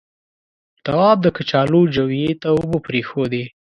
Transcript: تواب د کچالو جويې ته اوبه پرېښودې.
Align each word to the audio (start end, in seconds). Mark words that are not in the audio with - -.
تواب 0.85 1.17
د 1.23 1.27
کچالو 1.37 1.81
جويې 1.95 2.29
ته 2.41 2.47
اوبه 2.55 2.77
پرېښودې. 2.87 3.43